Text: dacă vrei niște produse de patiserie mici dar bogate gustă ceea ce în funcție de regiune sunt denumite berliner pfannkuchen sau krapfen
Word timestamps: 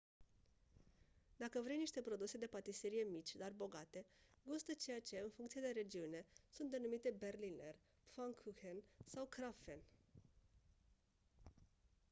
dacă 1.37 1.61
vrei 1.63 1.77
niște 1.77 2.01
produse 2.01 2.37
de 2.37 2.45
patiserie 2.47 3.03
mici 3.11 3.35
dar 3.35 3.51
bogate 3.55 4.05
gustă 4.43 4.73
ceea 4.73 4.99
ce 4.99 5.19
în 5.23 5.29
funcție 5.29 5.61
de 5.61 5.71
regiune 5.75 6.25
sunt 6.49 6.69
denumite 6.69 7.15
berliner 7.17 7.75
pfannkuchen 8.07 8.83
sau 9.05 9.25
krapfen 9.25 9.81